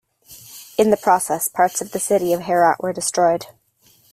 [0.79, 3.45] In the process, parts of the city of Herat were destroyed.